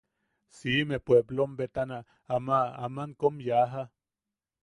Siʼime 0.59 0.97
puepplom 1.09 1.51
betana 1.59 1.97
ama... 2.37 2.59
aman 2.87 3.11
kom 3.19 3.35
yaja. 3.51 3.83